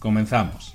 Comenzamos. 0.00 0.74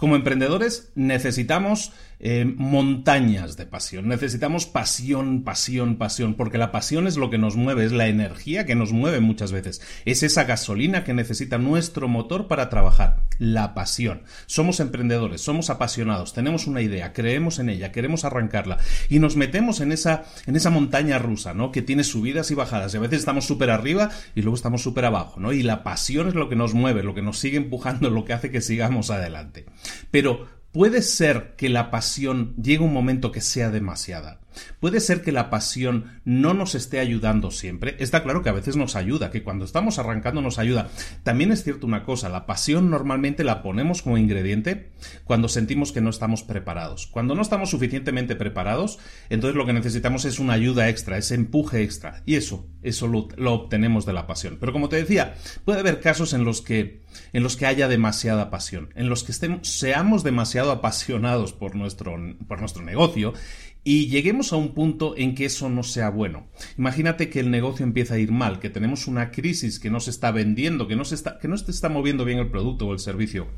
Como 0.00 0.16
emprendedores 0.16 0.92
necesitamos 0.94 1.92
eh, 2.20 2.46
montañas 2.56 3.58
de 3.58 3.66
pasión. 3.66 4.08
Necesitamos 4.08 4.64
pasión, 4.64 5.44
pasión, 5.44 5.96
pasión, 5.96 6.36
porque 6.36 6.56
la 6.56 6.72
pasión 6.72 7.06
es 7.06 7.18
lo 7.18 7.28
que 7.28 7.36
nos 7.36 7.56
mueve, 7.56 7.84
es 7.84 7.92
la 7.92 8.08
energía 8.08 8.64
que 8.64 8.74
nos 8.74 8.92
mueve 8.92 9.20
muchas 9.20 9.52
veces. 9.52 9.82
Es 10.06 10.22
esa 10.22 10.44
gasolina 10.44 11.04
que 11.04 11.12
necesita 11.12 11.58
nuestro 11.58 12.08
motor 12.08 12.48
para 12.48 12.70
trabajar. 12.70 13.24
La 13.40 13.74
pasión. 13.74 14.22
Somos 14.46 14.78
emprendedores, 14.78 15.40
somos 15.40 15.70
apasionados, 15.70 16.34
tenemos 16.34 16.68
una 16.68 16.82
idea, 16.82 17.12
creemos 17.12 17.58
en 17.58 17.70
ella, 17.70 17.90
queremos 17.90 18.24
arrancarla 18.24 18.78
y 19.08 19.18
nos 19.18 19.34
metemos 19.34 19.80
en 19.80 19.90
esa, 19.90 20.24
en 20.46 20.54
esa 20.54 20.70
montaña 20.70 21.18
rusa, 21.18 21.54
¿no? 21.54 21.72
Que 21.72 21.82
tiene 21.82 22.04
subidas 22.04 22.52
y 22.52 22.54
bajadas 22.54 22.94
y 22.94 22.98
a 22.98 23.00
veces 23.00 23.20
estamos 23.20 23.46
súper 23.46 23.70
arriba 23.70 24.10
y 24.34 24.42
luego 24.42 24.56
estamos 24.56 24.82
súper 24.82 25.06
abajo, 25.06 25.40
¿no? 25.40 25.52
Y 25.52 25.62
la 25.62 25.82
pasión 25.82 26.28
es 26.28 26.34
lo 26.34 26.48
que 26.48 26.54
nos 26.54 26.74
mueve, 26.74 27.02
lo 27.02 27.14
que 27.14 27.22
nos 27.22 27.38
sigue 27.38 27.56
empujando, 27.56 28.10
lo 28.10 28.24
que 28.24 28.34
hace 28.34 28.50
que 28.50 28.60
sigamos 28.60 29.10
adelante. 29.10 29.66
Pero 30.10 30.60
Puede 30.72 31.02
ser 31.02 31.54
que 31.56 31.68
la 31.68 31.90
pasión 31.90 32.54
llegue 32.54 32.84
un 32.84 32.92
momento 32.92 33.32
que 33.32 33.40
sea 33.40 33.70
demasiada. 33.70 34.39
Puede 34.80 35.00
ser 35.00 35.22
que 35.22 35.32
la 35.32 35.50
pasión 35.50 36.20
no 36.24 36.54
nos 36.54 36.74
esté 36.74 37.00
ayudando 37.00 37.50
siempre. 37.50 37.96
Está 37.98 38.22
claro 38.22 38.42
que 38.42 38.48
a 38.48 38.54
veces 38.54 38.76
nos 38.76 38.96
ayuda, 38.96 39.30
que 39.30 39.42
cuando 39.42 39.64
estamos 39.64 39.98
arrancando 39.98 40.42
nos 40.42 40.58
ayuda. 40.58 40.88
También 41.22 41.52
es 41.52 41.64
cierto 41.64 41.86
una 41.86 42.04
cosa, 42.04 42.28
la 42.28 42.46
pasión 42.46 42.90
normalmente 42.90 43.44
la 43.44 43.62
ponemos 43.62 44.02
como 44.02 44.18
ingrediente 44.18 44.90
cuando 45.24 45.48
sentimos 45.48 45.92
que 45.92 46.00
no 46.00 46.10
estamos 46.10 46.42
preparados. 46.42 47.06
Cuando 47.06 47.34
no 47.34 47.42
estamos 47.42 47.70
suficientemente 47.70 48.36
preparados, 48.36 48.98
entonces 49.28 49.56
lo 49.56 49.66
que 49.66 49.72
necesitamos 49.72 50.24
es 50.24 50.38
una 50.38 50.54
ayuda 50.54 50.88
extra, 50.88 51.18
ese 51.18 51.34
empuje 51.34 51.82
extra. 51.82 52.22
Y 52.26 52.34
eso, 52.34 52.66
eso 52.82 53.06
lo, 53.06 53.52
obtenemos 53.52 54.06
de 54.06 54.12
la 54.12 54.26
pasión. 54.26 54.58
Pero 54.60 54.72
como 54.72 54.88
te 54.88 54.96
decía, 54.96 55.34
puede 55.64 55.80
haber 55.80 56.00
casos 56.00 56.32
en 56.32 56.44
los 56.44 56.62
que, 56.62 57.02
en 57.32 57.42
los 57.42 57.56
que 57.56 57.66
haya 57.66 57.88
demasiada 57.88 58.50
pasión, 58.50 58.90
en 58.94 59.08
los 59.08 59.24
que 59.24 59.32
estemos, 59.32 59.68
seamos 59.68 60.22
demasiado 60.22 60.70
apasionados 60.70 61.52
por 61.52 61.74
nuestro, 61.74 62.16
por 62.46 62.60
nuestro 62.60 62.82
negocio 62.82 63.34
y 63.82 64.08
lleguemos 64.08 64.52
a 64.52 64.56
un 64.56 64.74
punto 64.74 65.14
en 65.16 65.34
que 65.34 65.46
eso 65.46 65.68
no 65.68 65.82
sea 65.82 66.10
bueno. 66.10 66.48
Imagínate 66.76 67.30
que 67.30 67.40
el 67.40 67.50
negocio 67.50 67.84
empieza 67.84 68.14
a 68.14 68.18
ir 68.18 68.32
mal, 68.32 68.58
que 68.60 68.70
tenemos 68.70 69.06
una 69.06 69.30
crisis, 69.30 69.80
que 69.80 69.90
no 69.90 70.00
se 70.00 70.10
está 70.10 70.30
vendiendo, 70.30 70.86
que 70.86 70.96
no 70.96 71.04
se 71.04 71.14
está, 71.14 71.38
que 71.38 71.48
no 71.48 71.54
está 71.54 71.88
moviendo 71.88 72.24
bien 72.24 72.38
el 72.38 72.50
producto 72.50 72.86
o 72.86 72.92
el 72.92 72.98
servicio. 72.98 73.48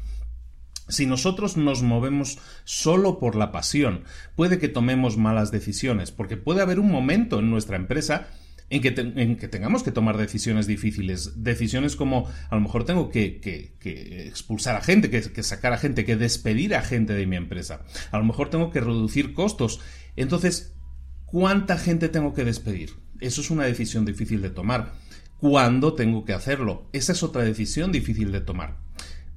Si 0.88 1.06
nosotros 1.06 1.56
nos 1.56 1.82
movemos 1.82 2.38
solo 2.64 3.18
por 3.18 3.34
la 3.34 3.50
pasión, 3.52 4.04
puede 4.36 4.58
que 4.58 4.68
tomemos 4.68 5.16
malas 5.16 5.50
decisiones, 5.50 6.12
porque 6.12 6.36
puede 6.36 6.60
haber 6.60 6.78
un 6.78 6.90
momento 6.90 7.38
en 7.38 7.50
nuestra 7.50 7.76
empresa 7.76 8.28
en 8.72 9.36
que, 9.36 9.48
tengamos 9.48 9.82
que 9.82 9.92
tomar 9.92 10.16
decisiones 10.16 10.66
difíciles. 10.66 11.42
Decisiones 11.42 11.94
como 11.94 12.26
a 12.48 12.54
lo 12.54 12.62
mejor 12.62 12.84
tengo 12.84 13.10
que, 13.10 13.76
expulsar 14.26 14.76
a 14.76 14.80
gente, 14.80 15.10
que, 15.10 15.42
sacar 15.42 15.74
a 15.74 15.78
gente, 15.78 16.06
que 16.06 16.16
despedir 16.16 16.74
a 16.74 16.80
gente 16.80 17.12
de 17.12 17.26
mi 17.26 17.36
empresa. 17.36 17.82
A 18.10 18.18
lo 18.18 18.24
mejor 18.24 18.48
tengo 18.48 18.70
que 18.70 18.80
reducir 18.80 19.34
costos. 19.34 19.80
Entonces, 20.16 20.74
¿cuánta 21.26 21.78
gente 21.78 22.08
tengo 22.08 22.34
que 22.34 22.44
despedir? 22.44 22.90
Eso 23.20 23.40
es 23.40 23.50
una 23.50 23.64
decisión 23.64 24.04
difícil 24.04 24.42
de 24.42 24.50
tomar. 24.50 24.92
¿Cuándo 25.38 25.94
tengo 25.94 26.24
que 26.24 26.32
hacerlo? 26.32 26.88
Esa 26.92 27.12
es 27.12 27.22
otra 27.22 27.42
decisión 27.42 27.92
difícil 27.92 28.32
de 28.32 28.40
tomar. 28.40 28.76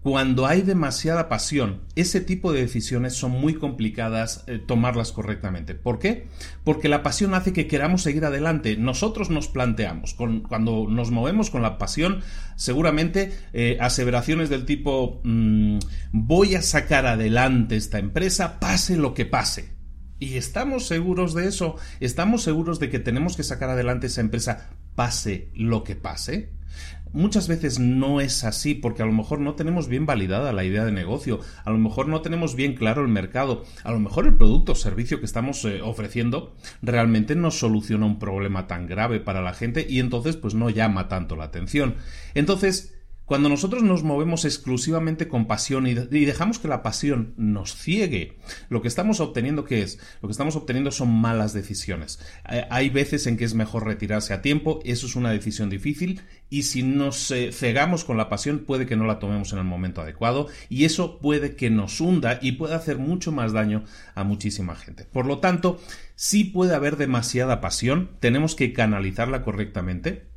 Cuando 0.06 0.46
hay 0.46 0.62
demasiada 0.62 1.30
pasión, 1.30 1.82
ese 1.96 2.22
tipo 2.22 2.54
de 2.54 2.62
decisiones 2.62 3.16
son 3.16 3.32
muy 3.32 3.56
complicadas 3.56 4.44
eh, 4.46 4.60
tomarlas 4.60 5.12
correctamente. 5.12 5.74
¿Por 5.74 5.98
qué? 5.98 6.28
Porque 6.64 6.90
la 6.90 7.02
pasión 7.02 7.34
hace 7.34 7.54
que 7.54 7.66
queramos 7.66 8.04
seguir 8.04 8.24
adelante. 8.24 8.78
Nosotros 8.78 9.32
nos 9.32 9.48
planteamos, 9.48 10.14
cuando 10.14 10.86
nos 10.88 11.10
movemos 11.10 11.50
con 11.50 11.64
la 11.64 11.80
pasión, 11.80 12.22
seguramente 12.56 13.34
eh, 13.54 13.78
aseveraciones 13.82 14.52
del 14.52 14.66
tipo 14.66 15.22
mm, 15.24 15.80
voy 16.12 16.54
a 16.54 16.62
sacar 16.62 17.08
adelante 17.08 17.76
esta 17.76 17.98
empresa, 17.98 18.60
pase 18.60 18.98
lo 18.98 19.16
que 19.16 19.26
pase. 19.26 19.75
Y 20.20 20.38
estamos 20.38 20.88
seguros 20.88 21.34
de 21.34 21.48
eso, 21.48 21.76
estamos 22.00 22.44
seguros 22.44 22.80
de 22.80 22.90
que 22.90 23.00
tenemos 23.00 23.36
que 23.36 23.44
sacar 23.44 23.70
adelante 23.70 24.08
esa 24.08 24.22
empresa, 24.22 24.70
pase 24.96 25.50
lo 25.54 25.84
que 25.84 25.96
pase. 25.96 26.50
Muchas 27.12 27.48
veces 27.48 27.80
no 27.80 28.20
es 28.20 28.44
así 28.44 28.76
porque 28.76 29.02
a 29.02 29.06
lo 29.06 29.14
mejor 29.14 29.40
no 29.40 29.56
tenemos 29.56 29.88
bien 29.88 30.06
validada 30.06 30.52
la 30.52 30.66
idea 30.66 30.84
de 30.84 30.92
negocio, 30.92 31.40
a 31.64 31.72
lo 31.72 31.78
mejor 31.78 32.10
no 32.10 32.22
tenemos 32.22 32.56
bien 32.56 32.76
claro 32.76 33.02
el 33.02 33.08
mercado, 33.08 33.64
a 33.84 33.92
lo 33.92 34.00
mejor 34.00 34.26
el 34.26 34.36
producto 34.36 34.74
o 34.74 34.76
servicio 34.76 35.20
que 35.20 35.26
estamos 35.26 35.64
eh, 35.64 35.82
ofreciendo 35.82 36.56
realmente 36.82 37.36
no 37.36 37.52
soluciona 37.52 38.06
un 38.06 38.20
problema 38.20 38.68
tan 38.68 38.86
grave 38.86 39.22
para 39.22 39.42
la 39.42 39.54
gente 39.54 39.86
y 39.90 40.00
entonces 40.00 40.36
pues 40.36 40.56
no 40.56 40.70
llama 40.70 41.08
tanto 41.08 41.38
la 41.38 41.46
atención. 41.46 41.96
Entonces, 42.34 42.95
cuando 43.26 43.50
nosotros 43.50 43.84
nos 43.84 44.04
movemos 44.04 44.46
exclusivamente 44.46 45.28
con 45.28 45.48
pasión 45.48 45.88
y, 45.88 45.94
dejamos 45.94 46.60
que 46.60 46.68
la 46.68 46.84
pasión 46.84 47.34
nos 47.38 47.76
ciegue, 47.76 48.38
lo 48.70 48.82
que 48.82 48.88
estamos 48.88 49.20
obteniendo 49.20 49.66
¿qué 49.66 49.82
es? 49.82 50.00
Lo 50.22 50.28
que 50.28 50.32
estamos 50.32 50.56
obteniendo 50.56 50.92
son 50.92 51.10
malas 51.10 51.54
decisiones. 51.54 52.20
Eh, 52.50 52.66
hay 52.70 52.90
veces 52.90 53.26
en 53.28 53.38
que 53.38 53.46
es 53.46 53.54
mejor 53.54 53.86
retirarse 53.86 54.34
a 54.34 54.42
tiempo, 54.42 54.80
eso 54.86 55.08
es 55.08 55.16
una 55.16 55.32
decisión 55.32 55.70
difícil 55.70 56.22
y 56.50 56.64
si 56.64 56.84
nos 56.84 57.32
eh, 57.32 57.52
cegamos 57.52 58.04
con 58.04 58.18
la 58.18 58.30
pasión 58.30 58.60
puede 58.60 58.86
que 58.86 58.96
no 58.96 59.06
la 59.06 59.20
tomemos 59.20 59.52
en 59.54 59.60
el 59.60 59.66
momento 59.66 60.02
adecuado 60.02 60.48
y 60.70 60.86
eso 60.86 61.20
puede 61.20 61.56
que 61.56 61.70
nos 61.70 62.00
hunda 62.02 62.40
y 62.42 62.54
puede 62.54 62.76
hacer 62.76 62.98
mucho 62.98 63.32
más 63.32 63.54
daño 63.54 63.84
a 64.14 64.24
muchísima 64.24 64.76
gente. 64.76 65.06
Por 65.06 65.26
lo 65.26 65.40
tanto, 65.40 65.80
si 66.16 66.44
puede 66.44 66.76
haber 66.76 66.98
demasiada 66.98 67.62
pasión, 67.62 68.12
tenemos 68.20 68.56
que 68.56 68.74
canalizarla 68.74 69.42
correctamente 69.42 70.35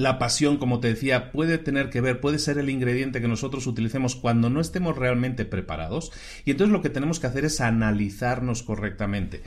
la 0.00 0.18
pasión, 0.18 0.56
como 0.56 0.80
te 0.80 0.88
decía, 0.88 1.30
puede 1.30 1.58
tener 1.58 1.90
que 1.90 2.00
ver, 2.00 2.20
puede 2.20 2.38
ser 2.38 2.58
el 2.58 2.70
ingrediente 2.70 3.20
que 3.20 3.28
nosotros 3.28 3.66
utilicemos 3.66 4.16
cuando 4.16 4.50
no 4.50 4.60
estemos 4.60 4.96
realmente 4.96 5.44
preparados. 5.44 6.10
Y 6.44 6.52
entonces 6.52 6.72
lo 6.72 6.82
que 6.82 6.90
tenemos 6.90 7.20
que 7.20 7.26
hacer 7.26 7.44
es 7.44 7.60
analizarnos 7.60 8.62
correctamente. 8.62 9.42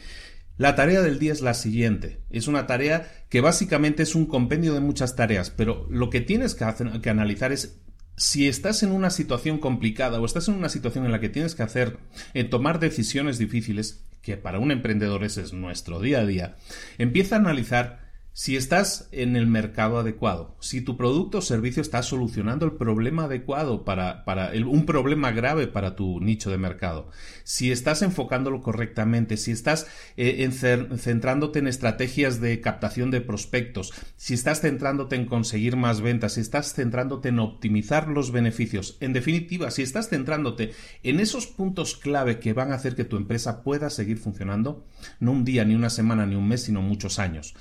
La 0.57 0.75
tarea 0.75 1.01
del 1.01 1.17
día 1.17 1.31
es 1.31 1.41
la 1.41 1.55
siguiente. 1.55 2.21
Es 2.29 2.47
una 2.47 2.67
tarea 2.67 3.11
que 3.29 3.41
básicamente 3.41 4.03
es 4.03 4.13
un 4.13 4.27
compendio 4.27 4.73
de 4.75 4.81
muchas 4.81 5.15
tareas, 5.15 5.49
pero 5.49 5.87
lo 5.89 6.09
que 6.11 6.21
tienes 6.21 6.53
que, 6.53 6.65
que, 7.01 7.09
analizar 7.09 7.51
es 7.51 7.79
si 8.15 8.47
estás 8.47 8.83
en 8.83 8.91
una 8.91 9.09
situación 9.09 9.57
complicada 9.57 10.21
o 10.21 10.25
estás 10.25 10.47
en 10.47 10.53
una 10.53 10.69
situación 10.69 11.05
en 11.05 11.11
la 11.11 11.19
que 11.19 11.29
tienes 11.29 11.55
que 11.55 11.63
hacer, 11.63 11.97
eh, 12.35 12.43
tomar 12.43 12.79
decisiones 12.79 13.39
difíciles, 13.39 14.05
que 14.21 14.37
para 14.37 14.59
un 14.59 14.71
emprendedor 14.71 15.23
ese 15.23 15.41
es 15.41 15.53
nuestro 15.53 15.99
día 15.99 16.19
a 16.19 16.25
día, 16.25 16.55
empieza 16.99 17.35
a 17.35 17.39
analizar 17.39 18.02
si 18.35 18.57
estás 18.57 19.07
en 19.11 19.35
el 19.35 19.45
mercado 19.45 19.99
adecuado, 19.99 20.57
si 20.59 20.81
tu 20.81 20.97
producto 20.97 21.37
o 21.37 21.41
servicio 21.41 21.83
está 21.83 22.01
solucionando 22.01 22.65
el 22.65 22.71
problema 22.71 23.25
adecuado 23.25 23.85
para, 23.85 24.25
para 24.25 24.51
un 24.65 24.87
problema 24.87 25.31
grave 25.31 25.67
para 25.67 25.95
tu 25.95 26.19
nicho 26.19 26.49
de 26.49 26.57
mercado, 26.57 27.11
si 27.43 27.71
estás 27.71 28.01
enfocándolo 28.01 28.63
correctamente, 28.63 29.37
si 29.37 29.51
estás 29.51 29.85
eh, 30.17 30.49
centrándote 30.97 31.59
en 31.59 31.67
estrategias 31.67 32.41
de 32.41 32.59
captación 32.59 33.11
de 33.11 33.21
prospectos, 33.21 33.93
si 34.17 34.33
estás 34.33 34.61
centrándote 34.61 35.15
en 35.15 35.27
conseguir 35.27 35.75
más 35.75 36.01
ventas, 36.01 36.33
si 36.33 36.41
estás 36.41 36.73
centrándote 36.73 37.29
en 37.29 37.37
optimizar 37.37 38.07
los 38.07 38.31
beneficios, 38.31 38.97
en 38.99 39.13
definitiva, 39.13 39.69
si 39.69 39.83
estás 39.83 40.09
centrándote 40.09 40.71
en 41.03 41.19
esos 41.19 41.45
puntos 41.45 41.95
clave 41.97 42.39
que 42.39 42.53
van 42.53 42.71
a 42.71 42.75
hacer 42.75 42.95
que 42.95 43.05
tu 43.05 43.15
empresa 43.15 43.61
pueda 43.61 43.91
seguir 43.91 44.17
funcionando, 44.17 44.87
no 45.19 45.33
un 45.33 45.45
día, 45.45 45.65
ni 45.65 45.75
una 45.75 45.91
semana, 45.91 46.25
ni 46.25 46.35
un 46.35 46.47
mes, 46.47 46.63
sino 46.63 46.81
muchos 46.81 47.19
años. 47.19 47.53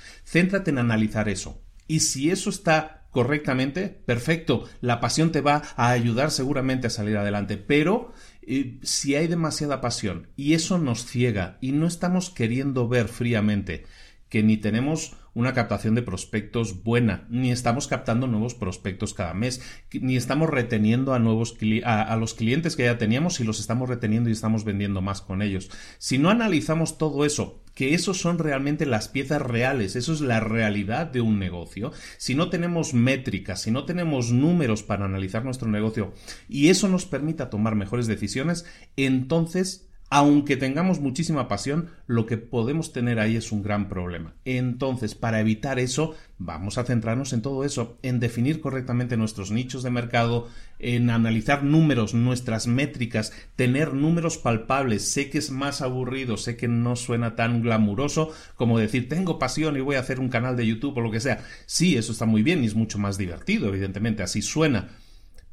En 0.71 0.77
analizar 0.77 1.29
eso. 1.29 1.61
Y 1.87 2.01
si 2.01 2.29
eso 2.29 2.49
está 2.49 3.07
correctamente, 3.11 3.89
perfecto, 3.89 4.67
la 4.81 4.99
pasión 4.99 5.31
te 5.31 5.41
va 5.41 5.61
a 5.75 5.91
ayudar 5.91 6.31
seguramente 6.31 6.87
a 6.87 6.89
salir 6.89 7.15
adelante, 7.15 7.57
pero 7.57 8.11
eh, 8.41 8.79
si 8.81 9.15
hay 9.15 9.27
demasiada 9.27 9.81
pasión 9.81 10.29
y 10.35 10.53
eso 10.53 10.79
nos 10.79 11.05
ciega 11.05 11.57
y 11.61 11.71
no 11.73 11.85
estamos 11.85 12.31
queriendo 12.31 12.87
ver 12.87 13.07
fríamente 13.07 13.85
que 14.29 14.41
ni 14.41 14.57
tenemos 14.57 15.15
una 15.33 15.53
captación 15.53 15.95
de 15.95 16.01
prospectos 16.01 16.83
buena, 16.83 17.25
ni 17.29 17.51
estamos 17.51 17.87
captando 17.87 18.27
nuevos 18.27 18.53
prospectos 18.53 19.13
cada 19.13 19.33
mes, 19.33 19.61
ni 19.91 20.15
estamos 20.15 20.49
reteniendo 20.49 21.13
a 21.13 21.19
nuevos 21.19 21.55
a, 21.83 22.15
los 22.17 22.33
clientes 22.33 22.75
que 22.75 22.83
ya 22.83 22.97
teníamos 22.97 23.39
y 23.39 23.43
los 23.43 23.59
estamos 23.59 23.89
reteniendo 23.89 24.29
y 24.29 24.33
estamos 24.33 24.63
vendiendo 24.63 25.01
más 25.01 25.21
con 25.21 25.41
ellos. 25.41 25.69
Si 25.97 26.17
no 26.17 26.29
analizamos 26.29 26.97
todo 26.97 27.25
eso, 27.25 27.63
que 27.73 27.95
esos 27.95 28.19
son 28.19 28.37
realmente 28.37 28.85
las 28.85 29.07
piezas 29.07 29.41
reales, 29.41 29.95
eso 29.95 30.13
es 30.13 30.21
la 30.21 30.39
realidad 30.39 31.07
de 31.07 31.21
un 31.21 31.39
negocio. 31.39 31.91
Si 32.17 32.35
no 32.35 32.49
tenemos 32.49 32.93
métricas, 32.93 33.61
si 33.61 33.71
no 33.71 33.85
tenemos 33.85 34.31
números 34.31 34.83
para 34.83 35.05
analizar 35.05 35.43
nuestro 35.43 35.69
negocio 35.69 36.13
y 36.47 36.69
eso 36.69 36.87
nos 36.87 37.05
permita 37.05 37.49
tomar 37.49 37.75
mejores 37.75 38.05
decisiones, 38.05 38.65
entonces 38.95 39.87
aunque 40.15 40.57
tengamos 40.57 40.99
muchísima 40.99 41.47
pasión, 41.47 41.89
lo 42.05 42.27
que 42.27 42.37
podemos 42.37 42.93
tener 42.93 43.17
ahí 43.19 43.35
es 43.35 43.51
un 43.51 43.63
gran 43.63 43.89
problema. 43.89 44.35
Entonces, 44.45 45.15
para 45.15 45.39
evitar 45.39 45.79
eso, 45.79 46.13
vamos 46.37 46.77
a 46.77 46.83
centrarnos 46.83 47.33
en 47.33 47.41
todo 47.41 47.63
eso, 47.63 47.97
en 48.03 48.19
definir 48.19 48.61
correctamente 48.61 49.17
nuestros 49.17 49.49
nichos 49.49 49.81
de 49.81 49.89
mercado, 49.89 50.49
en 50.77 51.09
analizar 51.09 51.63
números, 51.63 52.13
nuestras 52.13 52.67
métricas, 52.67 53.33
tener 53.55 53.95
números 53.95 54.37
palpables. 54.37 55.09
Sé 55.11 55.31
que 55.31 55.39
es 55.39 55.49
más 55.49 55.81
aburrido, 55.81 56.37
sé 56.37 56.57
que 56.57 56.67
no 56.67 56.95
suena 56.95 57.35
tan 57.35 57.63
glamuroso 57.63 58.31
como 58.55 58.77
decir 58.77 59.09
tengo 59.09 59.39
pasión 59.39 59.77
y 59.77 59.81
voy 59.81 59.95
a 59.95 60.01
hacer 60.01 60.19
un 60.19 60.29
canal 60.29 60.55
de 60.55 60.67
YouTube 60.67 60.95
o 60.95 61.01
lo 61.01 61.09
que 61.09 61.21
sea. 61.21 61.43
Sí, 61.65 61.97
eso 61.97 62.11
está 62.11 62.27
muy 62.27 62.43
bien 62.43 62.63
y 62.63 62.67
es 62.67 62.75
mucho 62.75 62.99
más 62.99 63.17
divertido, 63.17 63.67
evidentemente, 63.67 64.21
así 64.21 64.43
suena 64.43 64.89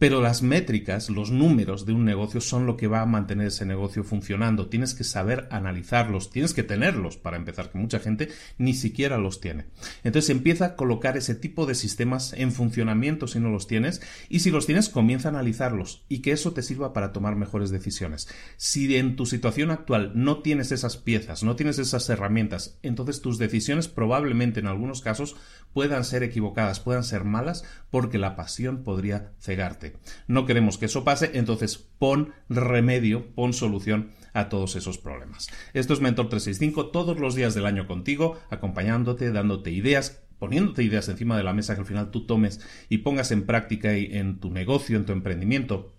pero 0.00 0.22
las 0.22 0.40
métricas, 0.40 1.10
los 1.10 1.30
números 1.30 1.84
de 1.84 1.92
un 1.92 2.06
negocio 2.06 2.40
son 2.40 2.64
lo 2.64 2.78
que 2.78 2.86
va 2.86 3.02
a 3.02 3.06
mantener 3.06 3.48
ese 3.48 3.66
negocio 3.66 4.02
funcionando. 4.02 4.68
Tienes 4.68 4.94
que 4.94 5.04
saber 5.04 5.46
analizarlos, 5.50 6.30
tienes 6.30 6.54
que 6.54 6.62
tenerlos 6.62 7.18
para 7.18 7.36
empezar, 7.36 7.70
que 7.70 7.76
mucha 7.76 7.98
gente 7.98 8.30
ni 8.56 8.72
siquiera 8.72 9.18
los 9.18 9.42
tiene. 9.42 9.66
Entonces 10.02 10.30
empieza 10.30 10.64
a 10.64 10.74
colocar 10.74 11.18
ese 11.18 11.34
tipo 11.34 11.66
de 11.66 11.74
sistemas 11.74 12.32
en 12.32 12.50
funcionamiento 12.50 13.28
si 13.28 13.40
no 13.40 13.50
los 13.50 13.66
tienes 13.66 14.00
y 14.30 14.40
si 14.40 14.50
los 14.50 14.64
tienes 14.64 14.88
comienza 14.88 15.28
a 15.28 15.32
analizarlos 15.32 16.02
y 16.08 16.20
que 16.20 16.32
eso 16.32 16.54
te 16.54 16.62
sirva 16.62 16.94
para 16.94 17.12
tomar 17.12 17.36
mejores 17.36 17.68
decisiones. 17.68 18.26
Si 18.56 18.96
en 18.96 19.16
tu 19.16 19.26
situación 19.26 19.70
actual 19.70 20.12
no 20.14 20.38
tienes 20.38 20.72
esas 20.72 20.96
piezas, 20.96 21.42
no 21.42 21.56
tienes 21.56 21.78
esas 21.78 22.08
herramientas, 22.08 22.78
entonces 22.82 23.20
tus 23.20 23.36
decisiones 23.36 23.88
probablemente 23.88 24.60
en 24.60 24.66
algunos 24.66 25.02
casos 25.02 25.36
puedan 25.74 26.04
ser 26.04 26.22
equivocadas, 26.22 26.80
puedan 26.80 27.04
ser 27.04 27.24
malas 27.24 27.64
porque 27.90 28.16
la 28.16 28.34
pasión 28.34 28.82
podría 28.82 29.32
cegarte. 29.40 29.89
No 30.26 30.46
queremos 30.46 30.78
que 30.78 30.86
eso 30.86 31.04
pase, 31.04 31.32
entonces 31.34 31.76
pon 31.98 32.32
remedio, 32.48 33.34
pon 33.34 33.52
solución 33.52 34.10
a 34.32 34.48
todos 34.48 34.76
esos 34.76 34.98
problemas. 34.98 35.48
Esto 35.74 35.92
es 35.92 36.00
Mentor 36.00 36.28
365 36.28 36.90
todos 36.90 37.18
los 37.18 37.34
días 37.34 37.54
del 37.54 37.66
año 37.66 37.86
contigo, 37.86 38.38
acompañándote, 38.50 39.32
dándote 39.32 39.70
ideas, 39.70 40.22
poniéndote 40.38 40.82
ideas 40.82 41.08
encima 41.08 41.36
de 41.36 41.44
la 41.44 41.52
mesa 41.52 41.74
que 41.74 41.80
al 41.80 41.86
final 41.86 42.10
tú 42.10 42.26
tomes 42.26 42.60
y 42.88 42.98
pongas 42.98 43.30
en 43.30 43.46
práctica 43.46 43.92
en 43.94 44.40
tu 44.40 44.50
negocio, 44.50 44.96
en 44.96 45.06
tu 45.06 45.12
emprendimiento 45.12 45.92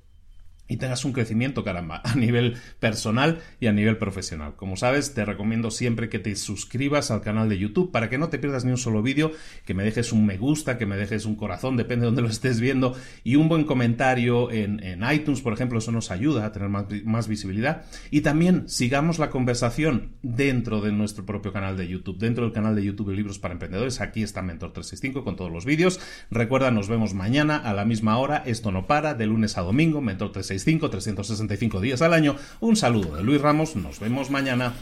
y 0.71 0.77
tengas 0.77 1.03
un 1.03 1.11
crecimiento, 1.11 1.65
caramba, 1.65 2.01
a 2.05 2.15
nivel 2.15 2.55
personal 2.79 3.39
y 3.59 3.67
a 3.67 3.73
nivel 3.73 3.97
profesional. 3.97 4.55
Como 4.55 4.77
sabes, 4.77 5.13
te 5.13 5.25
recomiendo 5.25 5.69
siempre 5.69 6.07
que 6.07 6.17
te 6.17 6.33
suscribas 6.37 7.11
al 7.11 7.19
canal 7.19 7.49
de 7.49 7.57
YouTube 7.57 7.91
para 7.91 8.09
que 8.09 8.17
no 8.17 8.29
te 8.29 8.39
pierdas 8.39 8.63
ni 8.63 8.71
un 8.71 8.77
solo 8.77 9.01
vídeo, 9.01 9.33
que 9.65 9.73
me 9.73 9.83
dejes 9.83 10.13
un 10.13 10.25
me 10.25 10.37
gusta, 10.37 10.77
que 10.77 10.85
me 10.85 10.95
dejes 10.95 11.25
un 11.25 11.35
corazón, 11.35 11.75
depende 11.75 12.03
de 12.03 12.05
dónde 12.05 12.21
lo 12.21 12.29
estés 12.29 12.61
viendo, 12.61 12.95
y 13.25 13.35
un 13.35 13.49
buen 13.49 13.65
comentario 13.65 14.49
en, 14.49 14.79
iTunes, 15.11 15.41
por 15.41 15.51
ejemplo, 15.51 15.79
eso 15.79 15.91
nos 15.91 16.09
ayuda 16.09 16.45
a 16.45 16.53
tener 16.53 16.69
más, 16.69 16.85
más, 17.03 17.27
visibilidad. 17.27 17.83
Y 18.09 18.21
también 18.21 18.69
sigamos 18.69 19.19
la 19.19 19.29
conversación 19.29 20.13
dentro 20.21 20.79
de 20.79 20.93
nuestro 20.93 21.25
propio 21.25 21.51
canal 21.51 21.75
de 21.75 21.87
YouTube, 21.89 22.17
dentro 22.17 22.45
del 22.45 22.53
canal 22.53 22.75
de 22.75 22.85
YouTube 22.85 23.09
de 23.09 23.15
Libros 23.17 23.39
para 23.39 23.53
Emprendedores. 23.53 23.99
Aquí 23.99 24.23
está 24.23 24.41
Mentor 24.41 24.71
365 24.71 25.25
con 25.25 25.35
todos 25.35 25.51
los 25.51 25.65
vídeos. 25.65 25.99
Recuerda, 26.29 26.71
nos 26.71 26.87
vemos 26.87 27.13
mañana 27.13 27.57
a 27.57 27.73
la 27.73 27.83
misma 27.83 28.17
hora. 28.17 28.41
Esto 28.45 28.71
no 28.71 28.87
para, 28.87 29.15
de 29.15 29.25
lunes 29.25 29.57
a 29.57 29.61
domingo, 29.61 29.99
Mentor 29.99 30.31
365 30.31 30.60
365 30.89 31.81
días 31.81 32.01
al 32.01 32.13
año. 32.13 32.35
Un 32.59 32.75
saludo 32.75 33.15
de 33.15 33.23
Luis 33.23 33.41
Ramos, 33.41 33.75
nos 33.75 33.99
vemos 33.99 34.29
mañana. 34.29 34.73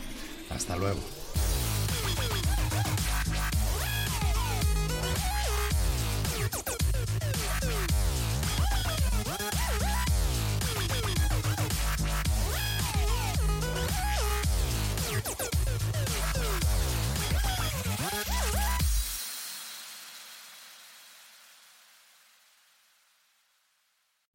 Hasta 0.49 0.77
luego. 0.77 1.18